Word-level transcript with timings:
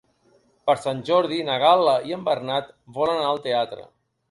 Per 0.69 0.75
Sant 0.85 1.03
Jordi 1.09 1.37
na 1.51 1.59
Gal·la 1.65 1.95
i 2.13 2.17
en 2.19 2.25
Bernat 2.31 2.73
volen 2.99 3.21
anar 3.23 3.31
al 3.37 3.45
teatre. 3.47 3.89